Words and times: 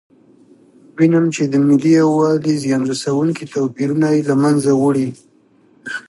وینم 0.97 1.25
چې 1.35 1.43
د 1.47 1.53
ملي 1.67 1.91
یووالي 1.99 2.53
زیان 2.63 2.81
رسونکي 2.91 3.45
توپیرونه 3.53 4.07
یې 4.15 4.21
له 4.29 4.35
منځه 4.43 4.71
وړي. 4.81 5.07